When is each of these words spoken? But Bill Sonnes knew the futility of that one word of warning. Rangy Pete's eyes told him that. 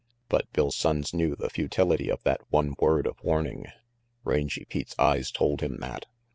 But 0.29 0.51
Bill 0.51 0.71
Sonnes 0.71 1.13
knew 1.13 1.35
the 1.35 1.51
futility 1.51 2.09
of 2.09 2.23
that 2.23 2.41
one 2.49 2.73
word 2.79 3.05
of 3.05 3.23
warning. 3.23 3.67
Rangy 4.23 4.65
Pete's 4.65 4.95
eyes 4.97 5.29
told 5.29 5.61
him 5.61 5.77
that. 5.77 6.07